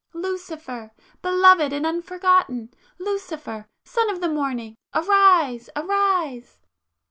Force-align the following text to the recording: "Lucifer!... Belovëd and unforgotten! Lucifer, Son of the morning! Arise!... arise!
"Lucifer!... 0.15 0.91
Belovëd 1.23 1.71
and 1.73 1.85
unforgotten! 1.85 2.73
Lucifer, 2.97 3.67
Son 3.83 4.09
of 4.09 4.19
the 4.19 4.27
morning! 4.29 4.75
Arise!... 4.95 5.69
arise! 5.75 6.57